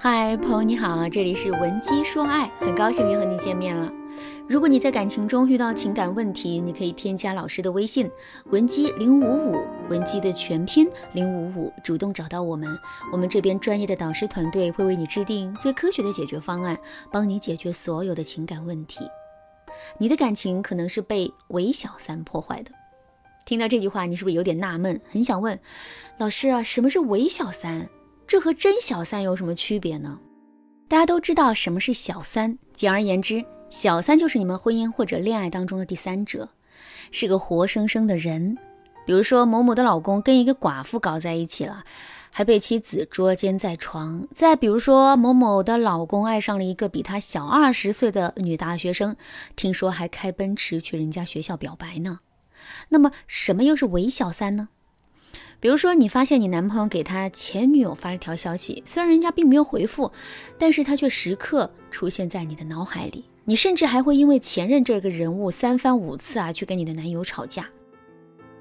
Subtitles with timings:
[0.00, 3.92] 嗨，朋友你好，这里是文姬说爱，很高兴又和你见面了。
[4.48, 8.08] 如果你在感情中遇到情感问题，你可以添加老师的微信
[8.44, 9.56] 文姬零五五，
[9.88, 12.78] 文姬的全拼零五五，主动找到我们，
[13.12, 16.78] 我们这边专业的导师团队会为你制定最科学的解决方案，
[17.10, 19.00] 帮你解决所有的情感问题。
[19.98, 22.70] 你的感情可能是被韦小三破坏的。
[23.44, 25.58] 听到这句话，你是不是有点纳闷，很想问
[26.18, 27.88] 老师啊，什么是韦小三？
[28.28, 30.18] 这和真小三有什么区别呢？
[30.86, 36.50] 大家都知道什么是小三，简而言之，小三就是你们婚姻或者恋爱当中的第三者，
[37.10, 38.58] 是个活生生的人。
[39.06, 41.84] 比如说某某的老公跟一个寡妇搞在一起了，
[42.30, 44.28] 还被妻子捉奸在床。
[44.34, 49.16] 再比如说某某的老公爱上了一个比他小二十岁的女大学生，
[49.56, 52.20] 听说还开奔驰去人家学校表白呢。
[52.90, 54.68] 那么什么又是伪小三呢？
[55.60, 60.12] 比如说，你发现你男朋友给他前女友发了条消息，虽然人家并没有回复，
[60.56, 63.24] 但是他却时刻出现在你的脑海里。
[63.44, 67.68] 你甚至还会因为前任这个人物三番五次啊去跟你的男友吵架。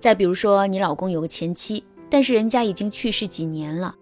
[0.00, 3.94] 再比如说，你老公有个前妻，但是人家已经去世几年了，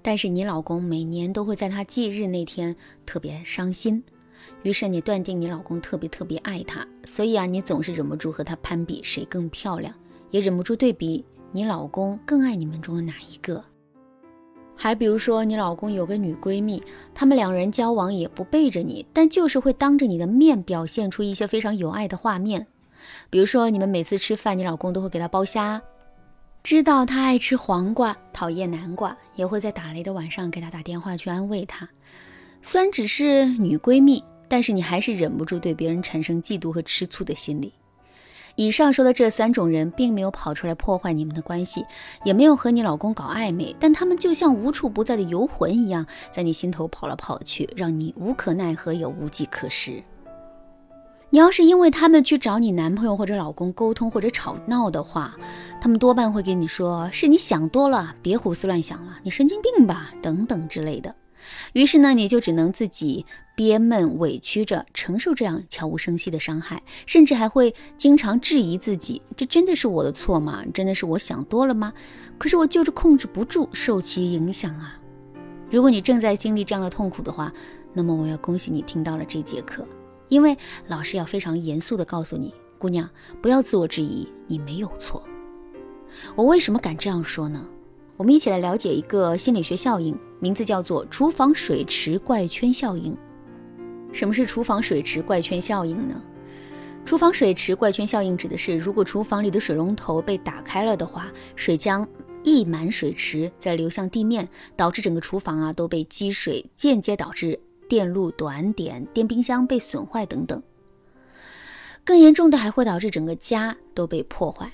[0.00, 4.02] 但是你老公每年都会在他忌日那天特别伤心，
[4.62, 9.92] 于是你断定你老公特别特别爱他，所以啊，你总是忍不住和他攀比谁更漂亮，
[10.30, 11.22] 也忍不住对比。
[11.54, 13.64] 你老公更爱你们中的哪一个？
[14.74, 16.82] 还比如说，你老公有个女闺蜜，
[17.14, 22.66] 他们两人交往也不背着你，但就是会当着你的面表现出一些非常有爱的画面。
[23.30, 25.80] 比如说，你们每次吃饭，你老公都会给她剥虾，
[26.64, 31.88] 知道她爱吃黄瓜，讨厌南瓜，也会在打雷的晚上给她打电话去安慰她。
[32.62, 37.72] 虽然只是女闺蜜，但是你还是忍不住对别人产生嫉妒和吃醋的心理。
[38.56, 41.84] 以上说的这三种人，并没有跑出来破坏你们的关系，
[42.24, 50.02] 也没有和你老公搞暧昧，但他们就像无处不在的游魂一样，在你心头跑来跑去，让你无可奈何也无计可施。
[51.30, 55.34] 你要是因为他们去找你男朋友或者老公沟通或者吵闹的话，
[55.80, 61.12] 他们多半会给你说是你想多了，别胡思乱想了，你神经病吧，等等之类的。
[61.72, 70.64] 于是呢，你就只能自己憋闷、委屈着承受这样悄无声息的伤害，甚至还会经常质疑自己：这真的是我的错吗？
[70.72, 71.92] 真的是我想多了吗？
[72.38, 74.98] 可是我就是控制不住，受其影响啊！
[75.70, 77.52] 如果你正在经历这样的痛苦的话，
[77.92, 79.86] 那么我要恭喜你听到了这节课，
[80.28, 80.56] 因为
[80.88, 83.08] 老师要非常严肃地告诉你，姑娘，
[83.40, 85.22] 不要自我质疑，你没有错。
[86.36, 87.66] 我为什么敢这样说呢？
[88.16, 93.16] 我们一起来了解一个心理学效应，名字叫做“厨房水池怪圈效应”。
[94.12, 96.22] 什么是厨房水池怪圈效应呢？
[97.06, 102.06] 厨房水池怪圈效应指的是，如果厨房里的水龙头被打开了的话，水将
[102.42, 104.46] 溢满水池，再流向地面，
[104.76, 110.62] 导致整个厨房啊都被积水，间接导致电路短点、电冰箱被损坏等等。
[112.04, 114.70] 更严重的还会导致整个家都被破坏。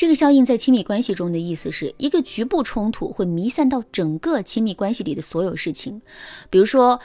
[0.00, 6.00] 这个效应在亲密关系中的意思是一个局部冲突会弥散到整个亲密关系里的所有事情。
[6.48, 6.98] 比如说，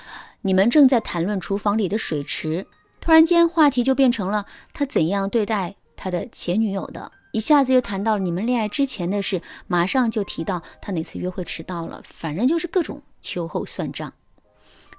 [0.44, 2.66] 你们正在谈论厨房里的水池，
[3.02, 14.14] 突然间话题就变成了他怎样对待他的前女友的，一下子又谈到了你们恋爱之前的事，马上就提到他哪次约会迟到了，反正就是各种秋后算账。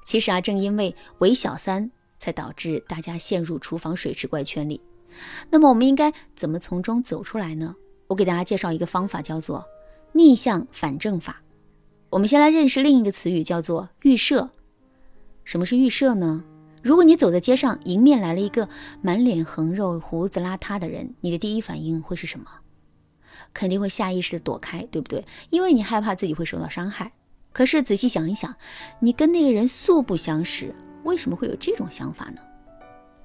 [0.04, 4.82] 其实啊，正因为韦小三，才导致大家陷入厨房水池怪圈里。
[5.48, 7.74] 那么，我们应该怎么从中走出来呢？
[8.08, 9.64] 我给大家介绍一个方法，叫做
[10.12, 11.42] 逆向反证法。
[12.10, 14.50] 我们先来认识另一个词语，叫做预设。
[15.44, 16.44] 什么是预设呢？
[16.82, 18.68] 如果你走在街上，迎面来了一个
[19.02, 22.46] 满脸横肉、胡子邋遢的人，你的第一反应会是什么？
[23.52, 25.24] 肯定会下意识的躲开，对不对？
[25.50, 27.12] 因为你害怕自己会受到伤害。
[27.52, 28.54] 可是仔细想一想，
[29.00, 30.74] 你跟那个人素不相识，
[31.04, 32.40] 为什么会有这种想法呢？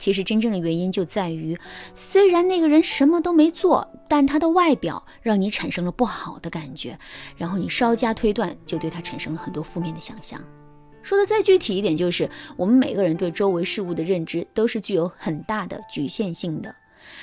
[0.01, 1.55] 其实真正的原因就在于，
[1.93, 6.97] 虽然那个人什么都没做，但他的外表让你产生了不好的感觉，
[7.37, 10.41] 然后你稍加推断，就对他产生了很多负面的想象。
[11.03, 12.27] 说的再具体一点，就是
[12.57, 16.73] 我们每个人对周围事物的认知都是具有很大的局限性的，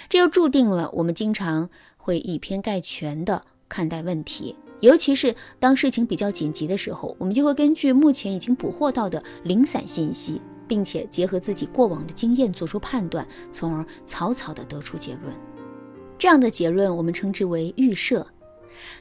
[0.09, 10.41] 这就注定了我们经常会以偏概全的看待问题，尤其是当事情比较紧急的时候，我们就会根据目前已经捕获到的零散信息。
[10.69, 15.35] 并且结合自己过往的经验做出判断，从而草草的得出结论。
[16.19, 18.27] 这样的结论我们称之为预设。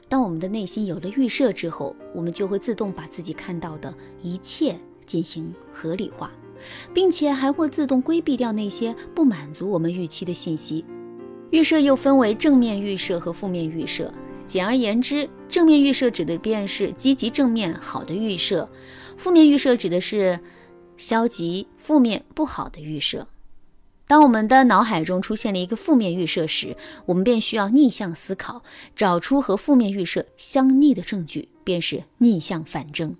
[0.08, 3.94] 当我们的内心有了预设之后，我们就会自动把自己看到的
[4.24, 4.76] 一切
[5.06, 6.32] 进行合理化，
[6.94, 10.84] 并且还会自动规避掉那些不满足我们预期的信息。
[11.52, 14.12] 预设又分为正面预设和负面预设。
[14.46, 18.70] 简而言之，正面预设指的便是积极正面好的预设，
[19.18, 20.40] 负面预设指的是
[20.98, 23.28] 消极负面不好的预设。
[24.08, 26.78] 当我们的脑海中出现了一个负面预设时，
[27.08, 28.64] 我们便需要逆向思考，
[28.96, 33.16] 找出和负面预设相逆的证据，便是逆向反证。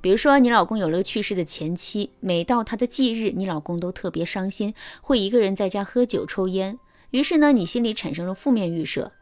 [0.00, 6.78] 比如说，你老公有了个去世的前妻，每到他的忌日，你老公都特别伤心，会一个人在家喝酒抽烟。
[7.10, 9.12] 于是呢，你心里产生了负面预设，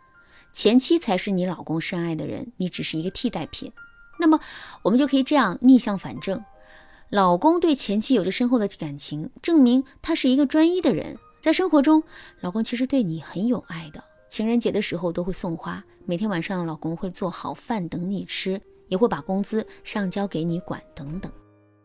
[0.53, 3.73] 前妻才是你老公深爱的人，你只是一个替代品。
[4.21, 4.39] 那么，
[4.83, 6.45] 我们就可以这样逆向反证。
[7.12, 11.14] 老公对前妻有着深厚的感情，证明他是一个专一的人。
[11.43, 12.03] 在生活中，
[12.41, 14.03] 老公其实对你很有爱的。
[14.31, 21.31] 情人节的时候都会送花，每天晚上老公会做好饭等你吃，也会把工资上交给你管等等。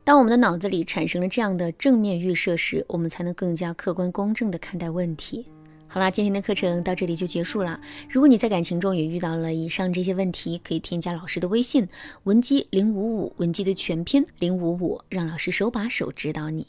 [0.06, 5.45] 当我们的脑子里产生了这样的正面预设时，我们才能更加客观公正地看待问题。
[5.89, 7.80] 好啦，今天的课程到这里就结束了。
[8.10, 11.88] 如果你在感情中也遇到了以上这些问题，可以添加老师的微信
[12.24, 16.68] 文姬零五五，文姬的全拼零五五，让老师手把手指导你。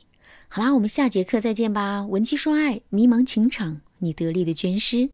[0.49, 2.06] 好啦，我们下节课再见吧。
[2.06, 5.11] 文姬说爱，迷茫情场，你得力的军师。